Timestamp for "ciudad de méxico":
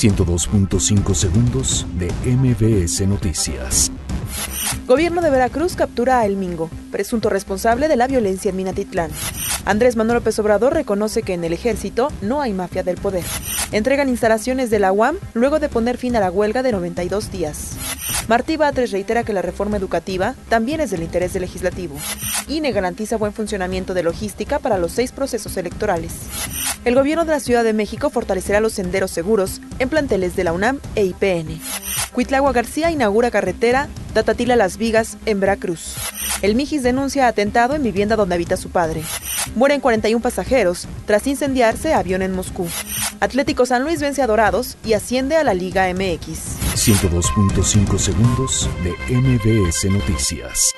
27.40-28.08